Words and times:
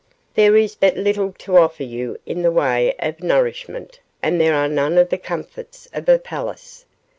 There 0.33 0.57
is 0.57 0.73
but 0.73 0.97
little 0.97 1.31
to 1.37 1.57
offer 1.57 1.83
you 1.83 2.17
in 2.25 2.41
the 2.41 2.49
way 2.49 2.95
of 2.97 3.21
nourishment, 3.21 3.99
and 4.23 4.41
there 4.41 4.55
are 4.55 4.67
none 4.67 4.97
of 4.97 5.09
the 5.09 5.17
comforts 5.19 5.87
of 5.93 6.09
a 6.09 6.17
palace. 6.17 6.85